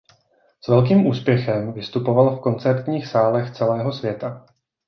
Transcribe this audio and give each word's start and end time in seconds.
S 0.61 0.67
velkým 0.67 1.05
úspěchem 1.05 1.73
vystupoval 1.73 2.35
v 2.37 2.41
koncertních 2.41 3.07
sálech 3.07 3.51
celého 3.51 3.93
světa. 3.93 4.45